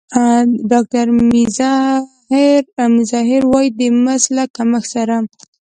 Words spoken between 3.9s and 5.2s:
مس له کمښت سره